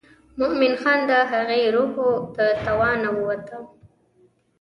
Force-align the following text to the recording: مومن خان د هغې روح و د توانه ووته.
مومن 0.39 0.73
خان 0.81 0.99
د 1.09 1.11
هغې 1.31 1.61
روح 1.75 1.93
و 2.05 2.09
د 2.37 2.39
توانه 2.65 3.09
ووته. 3.15 3.57